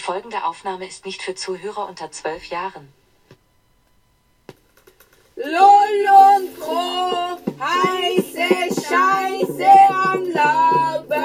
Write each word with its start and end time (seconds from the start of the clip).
Folgende 0.00 0.44
Aufnahme 0.44 0.86
ist 0.86 1.04
nicht 1.04 1.22
für 1.22 1.34
Zuhörer 1.34 1.88
unter 1.88 2.10
12 2.10 2.46
Jahren. 2.46 2.92
Lull 5.36 6.08
und 6.36 6.58
Pro, 6.60 7.38
heiße 7.58 8.74
Scheiße 8.74 9.70
am 10.04 10.30
Laufen. 10.32 11.24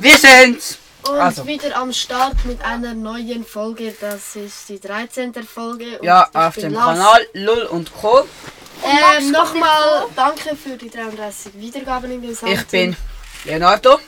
Wir 0.00 0.16
sind's! 0.16 0.78
Und 1.08 1.18
Also. 1.18 1.46
wieder 1.46 1.74
am 1.76 1.92
Start 1.92 2.44
mit 2.44 2.62
einer 2.62 2.94
neuen 2.94 3.44
Folge. 3.44 3.94
Das 4.00 4.36
ist 4.36 4.68
die 4.68 4.78
13. 4.78 5.32
Folge. 5.42 5.98
Und 5.98 6.04
Ja, 6.04 6.28
auf 6.32 6.54
dem 6.54 6.74
Lars. 6.74 6.98
Kanal 6.98 7.26
Lull 7.32 7.62
und 7.62 7.92
Co. 7.94 8.24
Ähm, 8.84 9.30
Nochmal 9.32 10.06
danke 10.14 10.54
für 10.54 10.76
die 10.76 10.90
33 10.90 11.54
Wiedergaben 11.54 12.12
in 12.12 12.22
den 12.22 12.36
Ich 12.46 12.66
bin 12.66 12.96
Leonardo. 13.44 14.00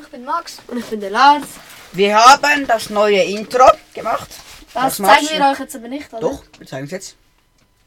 Ich 0.00 0.08
bin 0.08 0.24
Max. 0.24 0.58
Und 0.66 0.78
ich 0.78 0.84
bin 0.86 1.00
der 1.00 1.10
Lars. 1.10 1.44
Wir 1.92 2.16
haben 2.16 2.66
das 2.66 2.90
neue 2.90 3.22
Intro 3.22 3.66
gemacht. 3.94 4.28
Das 4.72 4.84
Was 4.84 4.98
machst 4.98 5.28
zeigen 5.28 5.42
wir 5.42 5.50
euch 5.52 5.58
jetzt 5.60 5.76
aber 5.76 5.88
nicht, 5.88 6.12
oder? 6.12 6.20
Doch, 6.20 6.44
wir 6.58 6.66
zeigen 6.66 6.86
es 6.86 6.90
jetzt. 6.90 7.16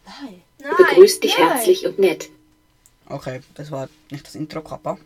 Nein. 0.05 0.41
Nein. 0.59 0.71
Begrüßt 0.77 1.23
dich 1.23 1.37
nein. 1.37 1.51
herzlich 1.51 1.85
und 1.85 1.99
nett. 1.99 2.29
Okay, 3.09 3.41
das 3.55 3.71
war 3.71 3.89
nicht 4.09 4.25
das 4.25 4.35
Intro, 4.35 4.61
Kappa. 4.61 4.97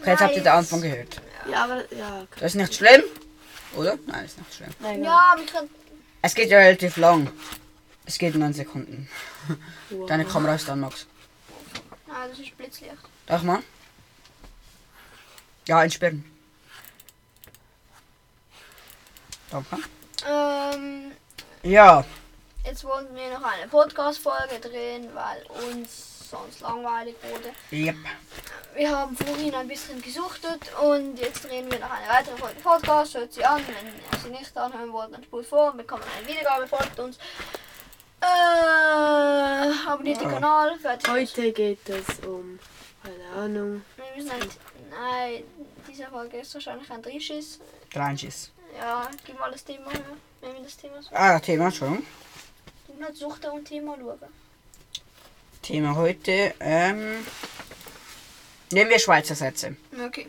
Okay, 0.00 0.10
jetzt 0.10 0.20
habt 0.20 0.36
ihr 0.36 0.42
den. 0.42 0.52
Anfang 0.52 0.80
gehört. 0.80 1.20
Ja, 1.50 1.64
aber 1.64 1.76
ja. 1.94 2.22
okay. 2.22 2.40
Das 2.40 2.52
ist 2.52 2.54
nicht 2.54 2.74
schlimm, 2.74 3.02
oder? 3.76 3.98
Nein, 4.06 4.24
ist 4.24 4.38
nicht 4.38 4.54
schlimm. 4.54 4.70
Nein, 4.80 5.02
Ja, 5.02 5.32
aber 5.32 5.42
ich 5.42 5.52
kann. 5.52 5.68
Es 6.22 6.34
geht 6.34 6.50
ja 6.50 6.58
relativ 6.58 6.96
lang. 6.96 7.30
Es 8.04 8.18
geht 8.18 8.34
9 8.34 8.52
Sekunden. 8.52 9.08
Wow. 9.90 10.08
Deine 10.08 10.24
Kamera 10.24 10.54
ist 10.54 10.68
an, 10.68 10.80
Max. 10.80 11.06
Nein, 12.06 12.30
das 12.30 12.38
ist 12.38 12.56
Blitzlicht. 12.56 12.94
Darf 13.26 13.42
mal? 13.42 13.60
Ja, 15.66 15.82
entsperren. 15.82 16.24
Danke. 19.50 19.78
Ähm, 20.28 21.12
Ja, 21.62 22.04
jetzt 22.64 22.84
wollten 22.84 23.14
wir 23.16 23.30
noch 23.38 23.42
eine 23.44 23.66
Podcast-Folge 23.68 24.60
drehen, 24.60 25.08
weil 25.14 25.42
uns 25.72 26.28
sonst 26.30 26.60
langweilig 26.60 27.14
wurde. 27.22 27.52
yep. 27.72 27.96
Wir 28.74 28.90
haben 28.94 29.16
vorhin 29.16 29.54
ein 29.54 29.68
bisschen 29.68 30.02
gesuchtet 30.02 30.60
und 30.82 31.16
jetzt 31.18 31.44
drehen 31.44 31.70
wir 31.70 31.78
noch 31.78 31.90
eine 31.90 32.08
weitere 32.08 32.36
Folge 32.36 32.60
Podcast. 32.60 33.14
Hört 33.14 33.32
sie 33.32 33.44
an, 33.44 33.62
wenn 33.66 33.86
ihr 33.86 34.18
sie 34.22 34.30
nicht 34.30 34.56
anhören 34.56 34.92
wollt, 34.92 35.12
dann 35.14 35.22
spult 35.24 35.46
vor 35.46 35.70
und 35.70 35.78
bekommt 35.78 36.02
eine 36.18 36.28
Wiedergabe, 36.28 36.66
folgt 36.66 36.98
uns. 36.98 37.16
Äh, 38.20 38.26
abonniert 39.88 40.20
den 40.20 40.28
Ja. 40.28 40.34
Kanal, 40.34 40.78
fertig. 40.78 41.08
Heute 41.10 41.52
geht 41.52 41.88
es 41.88 42.18
um. 42.26 42.58
Keine 43.06 43.40
Ahnung. 43.44 43.82
Wir 43.94 44.04
müssen 44.16 44.30
ein, 44.32 44.48
nein, 44.90 45.44
diese 45.88 46.06
Folge 46.08 46.38
ist 46.38 46.52
wahrscheinlich 46.54 46.90
ein 46.90 47.02
Drischiss. 47.02 47.60
Dreinschiss. 47.92 48.50
Ja, 48.76 49.08
gib 49.24 49.38
mal 49.38 49.52
das 49.52 49.64
Thema 49.64 49.90
her. 49.92 50.00
Wenn 50.40 50.54
wir 50.54 50.62
das 50.62 50.76
Thema 50.76 51.00
suchen. 51.00 51.16
Ah, 51.16 51.38
Thema 51.38 51.70
schon. 51.70 52.04
Du 52.88 52.94
musst 52.94 53.16
suchen 53.16 53.50
und 53.52 53.64
Thema 53.64 53.96
schauen. 53.96 54.18
Thema 55.62 55.94
heute, 55.94 56.54
ähm. 56.58 57.24
Nehmen 58.72 58.90
wir 58.90 58.98
Schweizer 58.98 59.36
Sätze. 59.36 59.76
Okay. 60.04 60.26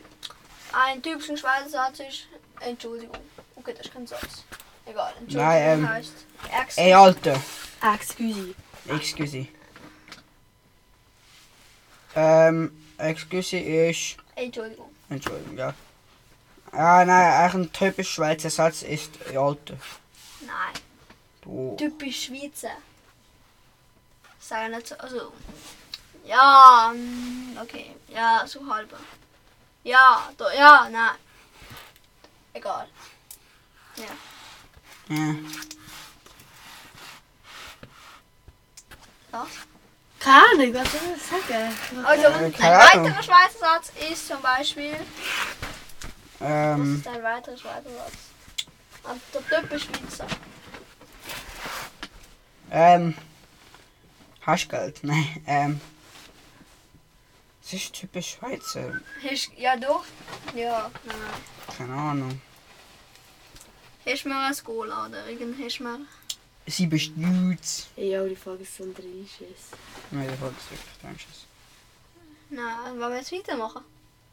Ein 0.72 1.02
typischer 1.02 1.36
Schweizer 1.36 1.68
Satz 1.68 1.98
ist 1.98 2.28
Entschuldigung. 2.60 3.18
Okay, 3.56 3.74
das 3.76 3.86
ist 3.86 3.92
kein 3.92 4.06
Satz. 4.06 4.44
Egal, 4.86 5.12
Entschuldigung 5.18 5.44
Nein, 5.44 5.78
ähm, 5.80 5.88
heißt 5.88 6.12
Excuse. 6.60 6.80
Ey, 6.80 6.94
Alter. 6.94 7.40
Excuse. 7.94 8.54
Excuse. 8.88 9.46
Ähm, 12.20 12.72
excuse 12.98 13.58
ist. 13.58 14.16
Entschuldigung. 14.34 14.90
Entschuldigung, 15.08 15.56
ja. 15.56 15.72
Ah, 16.72 17.04
nein, 17.04 17.54
ein 17.54 17.72
typisch 17.72 18.10
Schweizer 18.10 18.50
Satz 18.50 18.82
ist 18.82 19.10
ey, 19.30 19.36
Alter. 19.36 19.76
Nein. 20.40 20.82
Du. 21.42 21.76
Typisch 21.78 22.24
Schweizer. 22.24 22.72
Sagen 24.40 24.74
nicht 24.74 24.88
so, 24.88 24.96
also. 24.96 25.32
Ja, 26.24 26.92
mm, 26.92 27.56
okay. 27.62 27.94
Ja, 28.08 28.44
so 28.46 28.66
halber. 28.68 28.98
Ja, 29.84 30.30
do, 30.36 30.44
ja, 30.56 30.88
nein. 30.90 31.14
Egal. 32.52 32.88
Ja. 33.96 35.14
Ja. 35.14 35.34
Was? 39.30 39.48
Keine 40.20 40.42
Ahnung, 40.52 40.74
was 40.74 40.90
soll 40.92 41.00
ich 41.16 41.22
sagen? 41.22 42.04
Also, 42.04 42.26
ein 42.26 42.52
keine 42.52 42.78
Ahnung. 42.78 43.04
weiterer 43.06 43.22
Schweizer 43.22 43.58
Satz 43.60 43.92
ist 44.10 44.26
zum 44.28 44.42
Beispiel. 44.42 44.96
Was 46.40 46.48
Ähm, 46.50 46.96
ist 46.98 47.06
ein 47.08 47.22
weiterer 47.22 47.56
Schweizer 47.56 47.90
Satz? 47.90 48.12
Ein 49.04 49.20
der 49.32 49.60
typisch 49.62 49.84
Schweizer. 49.84 50.26
ähm. 52.70 53.14
Hast 54.42 54.64
du 54.64 54.68
Geld? 54.68 54.98
Nein, 55.04 55.42
ähm. 55.46 55.80
Es 57.62 57.72
ist 57.74 57.92
typisch 57.92 58.30
Schweizer. 58.38 59.00
Hast, 59.22 59.50
ja, 59.56 59.76
doch. 59.76 60.04
Ja, 60.54 60.90
nein. 61.04 61.16
Keine 61.76 61.92
Ahnung. 61.94 62.40
Hast 64.06 64.24
du 64.24 64.28
mir 64.30 64.38
ein 64.38 64.56
Cola 64.64 65.06
oder 65.06 65.26
irgend 65.26 65.62
hast 65.62 65.78
du 65.78 65.82
mir. 65.84 65.98
Sie 66.68 66.86
bestützt. 66.86 67.88
Ja, 67.96 68.22
die 68.24 68.36
Folge 68.36 68.62
ist 68.62 68.76
so 68.76 68.84
ein 68.84 68.94
Dreischiss. 68.94 69.70
Nein, 70.10 70.28
das 70.28 70.40
war 70.40 70.50
das 70.50 70.70
wirklich 70.70 70.98
Dreinschiss. 71.00 71.46
Nein, 72.50 73.00
wollen 73.00 73.12
wir 73.12 73.18
jetzt 73.18 73.32
weitermachen? 73.32 73.82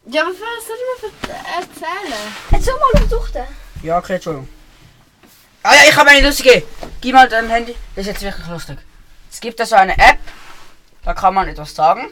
Ja, 0.07 0.21
aber 0.21 0.31
was 0.31 0.67
soll 0.67 0.75
ich 1.01 1.27
mir 1.27 1.33
erzählen? 1.33 2.23
Jetzt 2.51 2.65
soll 2.65 2.79
mal 2.93 3.09
suchen. 3.09 3.43
Ja, 3.83 3.97
okay, 3.97 4.15
Entschuldigung. 4.15 4.49
Ah 5.63 5.73
ja, 5.75 5.89
ich 5.89 5.95
habe 5.95 6.09
eine 6.09 6.27
lustige. 6.27 6.63
Gib 7.01 7.13
mal 7.13 7.27
dein 7.27 7.49
Handy. 7.49 7.75
Das 7.95 8.05
ist 8.05 8.13
jetzt 8.13 8.21
wirklich 8.21 8.47
lustig. 8.47 8.77
Es 9.31 9.39
gibt 9.39 9.59
da 9.59 9.65
so 9.65 9.75
eine 9.75 9.97
App, 9.97 10.19
da 11.03 11.13
kann 11.13 11.33
man 11.33 11.47
etwas 11.47 11.73
sagen 11.73 12.07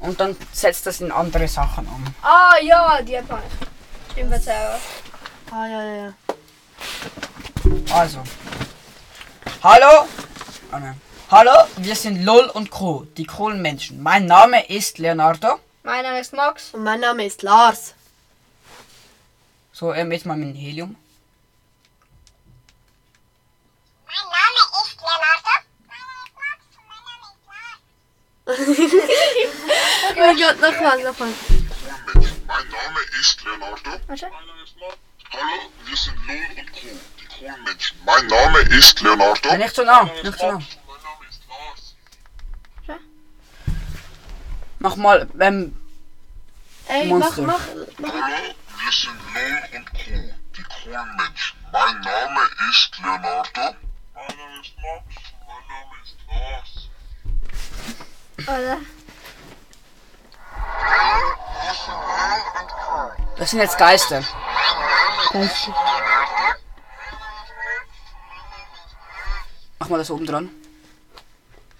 und 0.00 0.18
dann 0.20 0.36
setzt 0.52 0.86
das 0.86 1.00
in 1.00 1.12
andere 1.12 1.48
Sachen 1.48 1.86
um. 1.86 2.04
Ah, 2.22 2.56
ja, 2.62 3.00
die 3.02 3.16
habe 3.16 3.42
ich. 3.46 4.12
Stimmt, 4.12 4.32
erzähl. 4.32 4.78
Ah, 5.50 5.66
ja, 5.66 5.84
ja, 5.84 5.94
ja. 5.94 6.14
Also. 7.94 8.22
Hallo. 9.60 10.06
Nein. 10.70 11.00
Hallo, 11.30 11.52
wir 11.76 11.96
sind 11.96 12.24
Lol 12.24 12.46
und 12.52 12.70
Co., 12.70 13.06
die 13.16 13.24
coolen 13.24 13.62
Menschen. 13.62 14.02
Mein 14.02 14.26
Name 14.26 14.66
ist 14.68 14.98
Leonardo. 14.98 15.58
Mein 15.82 16.02
Name 16.02 16.20
ist 16.20 16.32
Max. 16.32 16.74
Und 16.74 16.84
mein 16.84 17.00
Name 17.00 17.24
ist 17.24 17.42
Lars. 17.42 17.94
So, 19.72 19.92
ähm, 19.94 20.12
jetzt 20.12 20.26
mal 20.26 20.36
mit 20.36 20.54
Helium. 20.56 20.96
Mein 24.06 24.26
Name 24.36 24.60
ist 24.84 24.96
Leonardo. 25.00 25.52
Oh 30.14 30.18
mein 30.18 30.36
Gott, 30.36 30.60
nochmal, 30.60 31.02
nochmal. 31.02 31.32
Mein 32.46 32.68
Name 32.68 33.00
ist 33.20 33.42
Leonardo. 33.44 33.90
Warte. 34.06 34.26
Hallo, 35.32 35.60
wir 35.86 35.96
sind 35.96 36.16
Lol 36.26 36.46
und 36.58 36.72
Co. 36.72 36.88
Die 37.42 37.48
coolen 37.48 37.64
Menschen. 37.64 37.98
Mein 38.04 38.26
Name 38.28 38.58
ist 38.60 39.00
Leonardo. 39.00 39.48
Ja, 39.48 39.56
nicht 39.56 39.74
so 39.74 39.82
nah, 39.82 40.04
nicht 40.04 40.38
so 40.38 40.46
nah. 40.46 40.58
Mein 40.58 41.02
Name 41.02 41.26
ist 41.28 41.40
Lars. 41.48 42.98
Mach 44.78 44.96
mal, 44.96 45.28
ähm, 45.40 45.76
Ey, 46.86 47.06
mach, 47.06 47.18
Monster. 47.18 47.42
mach, 47.42 47.60
mach. 47.98 48.12
Hallo, 48.12 48.54
wir 48.78 48.92
sind 48.92 49.20
Lol 49.34 49.62
und 49.76 49.86
Co. 49.90 49.96
Die 50.56 50.62
coolen 50.62 51.16
Menschen. 51.16 51.58
Mein 51.72 52.00
Name 52.00 52.40
ist 52.70 52.98
Leonardo. 52.98 53.76
Mein 54.14 54.36
Name 54.36 54.60
ist 54.60 54.74
Max. 54.78 55.04
Mein 55.48 55.64
Name 55.68 55.94
ist 56.04 56.16
Lars. 56.28 56.72
Oder? 58.60 58.78
das 63.36 63.50
sind 63.50 63.60
jetzt 63.60 63.78
Geister. 63.78 64.22
Mach 69.82 69.88
mal 69.88 69.98
das 69.98 70.12
oben 70.12 70.24
dran. 70.24 70.48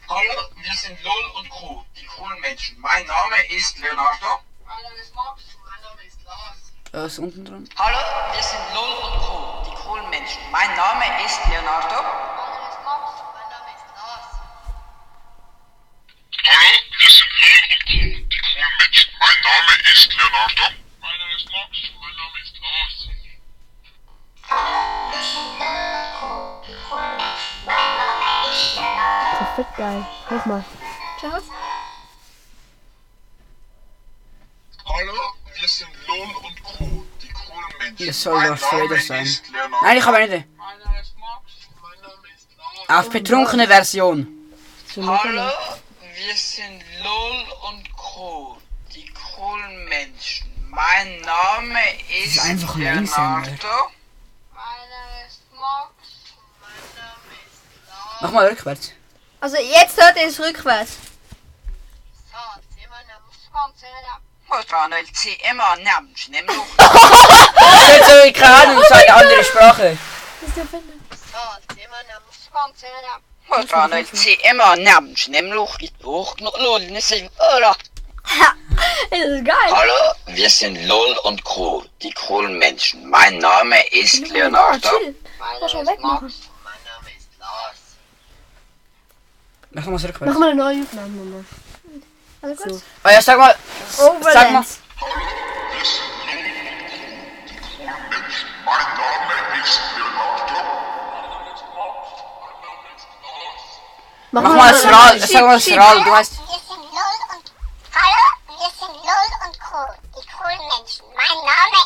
Hallo, 0.08 0.50
wir 0.56 0.74
sind 0.74 1.00
Lol 1.04 1.24
und 1.38 1.48
Co., 1.50 1.86
die 1.96 2.04
coolen 2.04 2.40
Menschen. 2.40 2.80
Mein 2.80 3.06
Name 3.06 3.36
ist 3.56 3.78
Leonardo. 3.78 4.42
Mein 4.66 4.82
Name 4.82 4.96
ist 4.96 5.14
Max. 5.14 5.42
Mein 5.64 5.80
Name 5.82 6.02
ist 6.08 6.18
Lars. 6.24 6.72
Das 6.90 7.12
ist 7.12 7.18
unten 7.20 7.44
dran. 7.44 7.68
Hallo, 7.78 7.98
wir 8.34 8.42
sind 8.42 8.58
Lol 8.74 8.92
und 9.04 9.20
Co., 9.20 9.62
die 9.70 9.74
coolen 9.84 10.10
Menschen. 10.10 10.42
Mein 10.50 10.74
Name 10.74 11.04
ist 11.24 11.38
Leonardo. 11.46 12.02
Mein 12.02 12.42
Name 12.42 12.66
ist 12.66 12.82
Max. 12.82 13.22
Mein 13.38 13.48
Name 13.54 13.70
ist 13.70 13.86
Lars. 13.94 14.26
Hallo, 16.42 16.70
wir 16.98 17.08
sind 17.08 17.30
Lol 17.38 17.62
und 17.70 17.86
Co. 17.86 18.02
Die 18.26 18.40
coolen 18.50 18.74
Menschen. 18.82 19.10
Mein 19.20 19.38
Name 19.46 19.72
ist 19.92 20.10
Leonardo. 20.12 20.81
Geil. 29.82 30.06
Nochmal. 30.30 30.64
Ciao. 31.18 31.40
Hallo, 34.86 35.12
Menschen. 35.58 35.88
soll 38.12 38.34
mein 38.36 38.48
Darth 38.50 38.62
Vader 38.62 38.84
Name 38.84 39.00
sein. 39.00 39.24
ist 39.26 39.48
Leonardo. 39.48 39.76
Nein, 39.82 39.98
ich 39.98 40.06
habe 40.06 40.18
nicht. 40.20 40.46
Mein 40.56 40.78
Name 40.78 41.00
ist 41.00 41.18
Max. 41.18 41.42
Mein 41.82 42.00
Name 42.00 42.28
ist 42.32 42.48
Lars. 42.86 43.06
Auf 43.06 43.10
betrunkene 43.10 43.66
Version. 43.66 44.28
Hallo, 44.98 45.50
wir 46.14 46.36
sind 46.36 46.84
Lol 47.02 47.44
und 47.70 47.92
Co. 47.96 48.58
Die 48.94 49.12
coolen 49.34 49.84
Menschen. 49.88 50.46
Mein 50.70 51.20
Name 51.22 51.80
ist, 52.24 52.36
ist 52.36 52.44
einfach 52.44 52.76
ein. 52.76 52.82
Leonardo. 52.82 53.90
Mein 54.54 54.62
Name 54.94 55.26
ist 55.26 55.42
Max. 55.50 55.92
Mein 56.60 56.70
Name 57.02 57.34
ist 57.34 57.88
Lars. 57.88 58.20
Mach 58.20 58.30
mal 58.30 58.46
rückwärts. 58.46 58.92
Also 59.42 59.56
jetzt 59.56 60.00
hört 60.00 60.16
ihr 60.16 60.28
es 60.28 60.38
rückwärts. 60.38 60.98
Jetzt 67.88 68.08
so 68.08 68.22
ich 68.28 68.34
keine 68.34 68.54
Ahnung, 68.54 68.84
sag 68.88 69.00
eine 69.00 69.14
andere 69.14 69.42
Sprache. 69.42 69.98
Ich 70.46 70.54
Lol, 76.60 76.80
nicht 76.92 77.04
sing, 77.04 77.28
oder? 77.56 77.76
Das 79.10 79.18
ist 79.18 79.44
geil. 79.44 79.56
Hallo, 79.72 80.14
wir 80.26 80.50
sind 80.50 80.86
Lol 80.86 81.18
und 81.24 81.42
Co. 81.42 81.84
Die 82.00 82.12
coolen 82.12 82.58
Menschen. 82.58 83.10
Mein 83.10 83.38
Name 83.38 83.84
ist 83.90 84.28
Leonardo. 84.28 84.88
chill. 84.88 85.16
Name 85.40 85.66
ist 85.66 85.74
wegmachen. 85.88 86.32
Mach 89.74 89.86
mal 89.86 89.96
rückwärts. 89.96 90.32
Mach 90.32 90.38
mal 90.38 90.50
eine 90.50 90.62
neue 90.62 90.82
Aufnahme. 90.82 91.44
Also 92.42 92.64
gut. 92.64 92.82
Oh 93.04 93.08
ja, 93.08 93.22
sag 93.22 93.38
mal. 93.38 93.56
Sag 93.88 94.06
mal. 94.06 94.16
Overland. 94.16 94.52
Name 94.52 94.60
ist 94.60 94.80
Leonardo. 99.98 100.62
Mach 104.32 104.42
mal 104.42 104.74
Sral. 104.74 105.20
Sag 105.20 105.42
mal 105.42 105.60
Sral. 105.60 106.04
Du 106.04 106.14
heißt. 106.14 106.32
Wir 106.32 106.60
sind 106.68 106.84
Lol 106.90 107.18
und... 107.34 107.44
Hallo, 107.94 108.24
wir 108.48 108.70
sind 108.78 108.94
Lol 108.94 109.28
und 109.46 109.60
Co. 109.60 109.80
Die 110.20 110.26
coolen 110.36 110.62
Menschen. 110.76 111.04
Mein 111.16 111.38
Name 111.44 111.78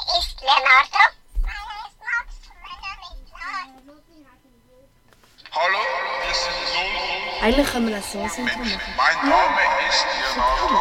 Eigentlich 7.46 7.70
können 7.70 7.86
wir 7.86 7.94
das 7.94 8.10
so. 8.10 8.18
Mein 8.18 8.34
Name 8.34 9.60
ist 9.88 10.04
Leonardo. 10.34 10.80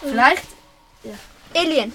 Vielleicht 0.00 0.42
Alien. 1.54 1.92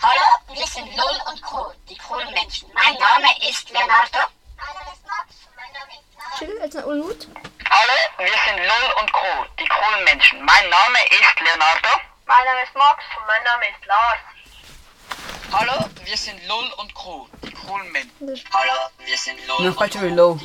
Hallo, 0.00 0.56
wir 0.56 0.66
sind 0.68 0.96
Lol 0.96 1.20
und 1.28 1.42
Co. 1.42 1.72
Die 1.88 1.98
coolen 1.98 2.30
Menschen. 2.30 2.70
Mein 2.72 2.94
Name 2.94 3.26
ist 3.50 3.68
Leonardo. 3.70 4.20
Mein 4.56 4.74
Name 4.76 4.92
ist 4.92 5.04
Max. 5.08 5.34
Mein 5.56 5.72
Name 5.72 5.90
ist 5.98 6.06
Lars. 6.16 6.38
Chill, 6.38 6.56
jetzt 6.62 6.74
noch 6.76 6.86
ungut. 6.86 7.26
Hallo, 7.68 7.98
wir 8.18 8.28
sind 8.28 8.58
Lol 8.58 8.94
und 9.00 9.12
Co. 9.12 9.44
Die 9.58 9.66
coolen 9.66 10.04
Menschen. 10.04 10.44
Mein 10.44 10.70
Name 10.70 10.98
ist 11.18 11.40
Leonardo. 11.40 12.00
Mein 12.26 12.44
Name 12.44 12.62
ist 12.62 12.74
Max. 12.76 13.02
Und 13.18 13.26
mein 13.26 13.42
Name 13.42 13.64
ist 13.70 13.86
Lars. 13.86 14.20
Hallo, 15.50 15.90
wir 16.04 16.16
sind 16.16 16.46
Lol 16.46 16.70
und 16.76 16.94
Co. 16.94 17.28
Die 17.42 17.50
coolen 17.50 17.90
Menschen. 17.90 18.48
Hallo, 18.52 18.90
Noch 19.60 19.76
Battery 19.76 20.10
Low. 20.10 20.38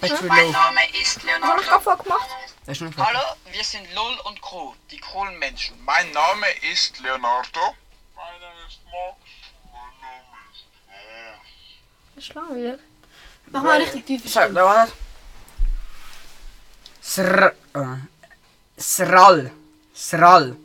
Battery 0.00 0.28
Mein 0.28 0.44
Low. 0.46 0.52
Name 0.52 0.80
ist 1.00 1.22
Leonardo. 1.22 1.62
davor 1.62 1.96
gemacht? 1.98 2.28
Das 2.66 2.72
ist 2.72 2.78
schon 2.78 2.96
Hallo, 2.96 3.20
wir 3.50 3.64
sind 3.64 3.92
Lol 3.94 4.16
und 4.24 4.40
Co. 4.40 4.74
Die 4.90 4.98
coolen 4.98 5.38
Menschen. 5.38 5.76
Mein 5.84 6.06
Mein 6.06 6.12
Name 6.12 6.46
ist 6.72 6.98
Leonardo. 7.00 7.74
Mein 8.14 8.40
Name 8.40 8.60
ist 8.68 8.80
Max. 8.84 9.16
Mein 9.64 10.00
Name 10.00 10.24
ist 10.52 10.64
Lars. 10.86 11.40
Das 12.14 12.24
ist 12.24 12.34
lang 12.34 12.54
wieder. 12.56 12.78
mach 13.46 13.62
mal 13.62 13.80
richtig 13.80 14.06
tief. 14.06 14.22
Sag, 14.30 14.52
da 14.54 14.64
war 14.64 14.86
das. 14.86 14.92
Sr. 17.00 17.54
äh, 17.74 17.96
Sral. 18.78 19.50
Sral. 19.94 20.56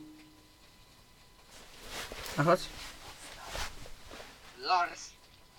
Mach 2.36 2.46
was? 2.46 2.68
Lars. 4.58 5.12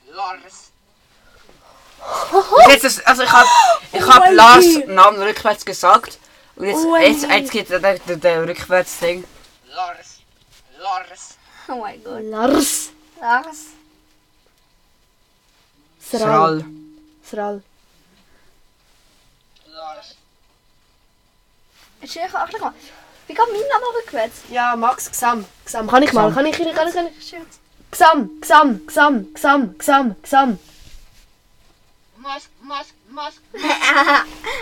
Lars. 0.08 0.70
Jetzt 2.68 2.84
ist, 2.84 3.06
also 3.06 3.22
ich 3.22 3.32
hab, 3.32 3.46
ich 3.92 4.02
hab 4.02 4.32
Lars 4.32 4.66
Namen 4.86 5.22
rückwärts 5.22 5.64
gesagt. 5.64 6.18
Und 6.56 6.66
jetzt, 6.66 6.84
jetzt, 7.00 7.30
jetzt 7.30 7.50
geht 7.50 7.70
der, 7.70 7.80
der, 7.80 8.16
der 8.16 8.48
Rückwärts-Ding. 8.48 9.24
Lars. 9.74 10.20
Lars. 10.78 11.36
Oh 11.68 11.76
mein 11.76 12.02
Gott. 12.02 12.22
Lars. 12.22 12.90
Lars. 13.20 13.58
Sral. 16.00 16.20
Sral. 16.20 16.64
Sral. 17.28 17.62
Lars. 19.66 20.16
Chill, 22.06 22.22
ach, 22.32 22.48
schau 22.50 22.58
mal. 22.60 22.72
Wie 23.26 23.34
geht 23.34 23.44
mein 23.50 23.60
Name 23.60 23.86
rückwärts? 23.98 24.36
Ja, 24.48 24.76
Max, 24.76 25.10
Xam. 25.10 25.44
Xam. 25.64 25.88
Kann 25.88 26.02
ich 26.02 26.12
mal? 26.12 26.26
Xam. 26.26 26.34
Kann 26.34 26.46
ich, 26.46 26.56
kann 26.56 26.68
ich, 26.68 26.74
kann 26.74 26.88
ich? 26.88 26.94
Kann 26.94 27.06
ich? 27.08 27.28
Chill. 27.28 27.46
Xam, 27.90 28.30
Xam, 28.40 28.86
Xam, 28.86 29.34
Xam, 29.34 29.74
Xam, 29.78 30.16
Xam. 30.22 30.58
Mask, 32.26 32.50
Mask, 32.60 32.94
Mask. 33.08 33.40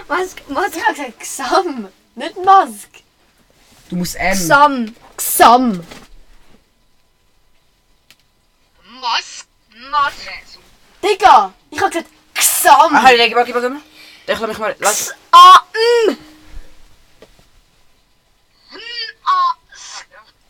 Was? 0.06 0.36
Was? 0.48 0.76
Ich 0.76 0.84
hab 0.84 0.94
gesagt 0.94 1.20
Xam, 1.20 1.88
nicht 2.14 2.36
Mask. 2.44 2.90
Du 3.88 3.96
musst 3.96 4.16
M. 4.16 4.34
Sam. 4.36 4.94
Xam. 5.16 5.82
Mask, 9.00 9.46
Mask. 9.90 10.58
Digga, 11.02 11.54
ich 11.70 11.80
hab 11.80 11.90
gesagt 11.90 12.10
Xam. 12.34 12.94
Ah, 12.96 13.10
leg 13.12 13.34
mal, 13.34 13.46
gib 13.46 13.54
mal. 13.54 13.80
Ich 14.26 14.38
lass 14.38 14.46
mich 14.46 14.58
mal, 14.58 14.76
lass. 14.80 15.14
A. 15.32 15.62
M. 16.06 16.18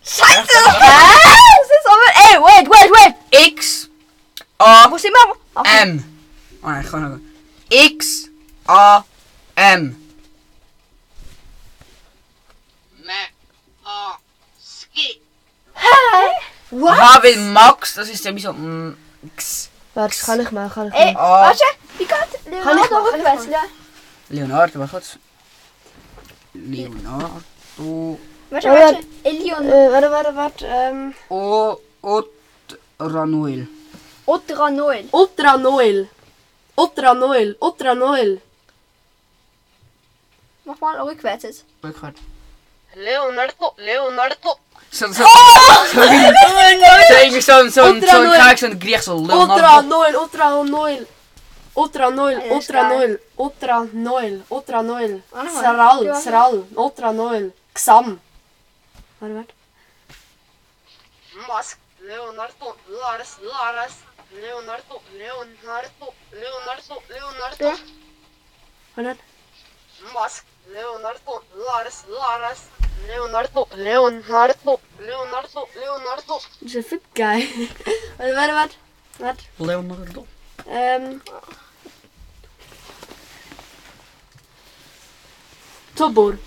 Scheiße! 0.03 0.59
Hä? 0.81 1.37
Das 1.61 1.71
ist 1.71 1.87
aber. 1.87 2.11
Ey, 2.25 2.41
wait, 2.43 2.69
wait, 2.69 2.91
wait! 2.91 3.15
X. 3.51 3.89
A. 4.59 4.91
Wo 4.91 4.99
sind 4.99 5.15
wir? 5.15 5.63
M. 5.83 6.14
Oh 6.65 6.69
nein, 6.69 6.83
ich 6.85 6.91
kann 6.91 7.03
noch. 7.13 7.21
X. 7.71 8.29
A. 8.67 9.05
M. 9.57 9.97
Me. 13.05 13.13
A. 13.85 14.15
Ski. 14.61 15.21
What? 16.71 16.91
Aha, 16.99 17.23
weil 17.23 17.37
Max, 17.37 17.95
das 17.95 18.09
ist 18.09 18.25
ja 18.25 18.35
wie 18.35 18.41
so. 18.41 18.53
mm, 18.53 18.97
X. 19.37 19.69
Warte, 19.95 20.17
kann 20.25 20.41
ich 20.41 20.51
mal, 20.51 20.69
kann 20.71 20.89
ich 20.89 20.95
Ey, 20.95 21.13
mal. 21.13 21.21
A. 21.21 21.43
warte, 21.49 21.63
wie 21.99 22.05
geht 22.05 22.11
Kann 22.11 22.29
ich 22.35 22.51
Leonardo 22.51 22.75
mal, 22.75 22.89
kann 22.89 23.05
ich 23.05 23.15
rückwärts? 23.15 23.45
mal? 23.47 23.53
Ja. 23.53 23.63
Leonardo, 24.31 24.81
was 24.81 24.93
hat's? 24.93 25.19
Leonardo. 26.55 27.41
Warte, 28.51 28.69
Oh, 28.69 28.73
warte. 28.75 28.99
Elion. 29.25 29.67
Äh, 29.69 29.91
warte, 29.93 30.11
warte, 30.11 30.37
warte. 30.37 30.67
Ähm, 30.67 31.15
O. 31.29 31.77
Ot. 32.03 32.31
Ranuel. 36.77 36.77
Otra 36.77 37.15
Noel. 37.15 37.15
Ultra 37.15 37.15
Noel. 37.15 37.15
Ultra 37.15 37.15
Noel. 37.15 37.57
Ultra 37.61 37.95
Noel. 37.95 38.41
Mach 40.67 40.81
mal 40.81 40.99
rückwärts 41.01 41.43
jetzt. 41.45 41.65
Rückwärts. 41.83 42.21
Leonardo, 42.95 43.75
Leonardo. 43.77 44.59
So, 44.91 45.07
so, 45.09 45.13
so, 45.13 45.23
so, 45.25 45.95
so, 45.95 46.01
irgendwie 47.23 47.41
so, 47.41 47.53
ein- 47.53 47.71
so, 47.71 47.83
ein- 47.83 47.95
Ultra 47.97 48.11
so 48.11 48.17
ein 48.19 48.25
Noel. 48.29 48.39
Kreis, 48.41 48.61
so 48.61 48.67
ein 48.67 48.79
Griech, 48.79 49.03
so 49.03 49.17
Ultra 49.17 49.35
Leonardo. 49.37 49.89
Noel. 49.89 50.17
Ultra 50.17 50.63
Noel. 50.63 51.07
Ultra 51.75 52.11
Noel. 52.11 52.39
Ja, 52.39 52.45
ist 52.45 52.53
Ultra 52.53 52.83
geil. 52.83 52.97
Noel. 52.99 53.21
Ultra 53.37 53.85
Noel. 53.93 54.45
Ultra 54.49 54.83
Noel. 54.83 55.23
Warte 55.31 55.51
mal. 55.53 55.61
Sral. 55.63 56.05
Ja. 56.07 56.15
Sral. 56.15 56.65
Ultra 56.77 57.13
Noel. 57.13 57.53
Xam. 57.75 58.21
Warte, 59.21 59.35
warte. 59.35 59.55
Mask, 61.49 61.79
Leonardo, 62.01 62.77
Lars, 62.89 63.39
Lars. 63.43 63.93
Leonardo, 64.33 65.03
Leonardo, 65.19 66.15
Leonardo, 66.89 67.03
Leonardo. 67.09 67.65
Ja. 67.65 67.77
Warte. 68.95 69.21
Mask, 70.13 70.45
Leonardo, 70.69 71.43
Lars, 71.55 72.05
Lars. 72.09 72.61
Leonardo, 73.07 73.69
Leonardo, 73.75 74.81
Leonardo, 74.99 75.69
Leonardo. 75.75 76.41
Das 76.61 76.63
ist 76.63 76.75
ja 76.75 76.83
fit 76.83 77.03
geil. 77.15 77.47
Warte, 78.17 78.35
warte, 78.37 78.55
warte. 78.55 78.75
Warte. 79.19 79.45
Leonardo. 79.59 80.27
Ähm. 80.67 81.23
Tobor. 85.97 86.39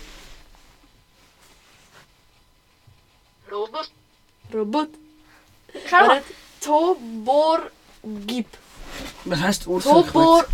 Robert, 3.52 3.92
Robot. 4.54 4.90
Schau 5.90 5.98
mal. 5.98 6.08
Warte. 6.08 6.34
Tobor 6.60 7.72
Gib. 8.04 8.48
Was 9.30 9.42
heißt 9.42 9.68
Ursula? 9.68 10.04
Tobor. 10.04 10.46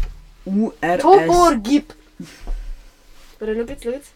U-R-S. 0.46 1.02
Tobor 1.02 1.56
Gib. 1.56 1.94
Warte, 3.40 3.56
schau 3.56 3.62
jetzt, 3.62 3.84
schau 3.84 3.90
jetzt. 3.92 4.12